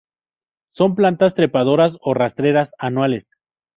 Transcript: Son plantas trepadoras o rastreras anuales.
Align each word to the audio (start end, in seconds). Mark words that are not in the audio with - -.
Son 0.71 0.95
plantas 0.95 1.35
trepadoras 1.35 1.95
o 1.99 2.15
rastreras 2.15 2.73
anuales. 2.79 3.27